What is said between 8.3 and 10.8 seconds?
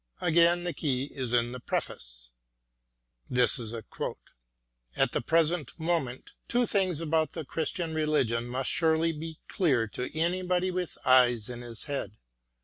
must surely be dear to anybody